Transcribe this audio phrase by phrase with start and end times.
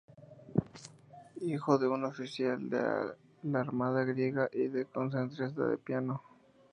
[1.41, 2.81] Hijo de un oficial de
[3.43, 6.23] la armada griega y de una concertista de piano.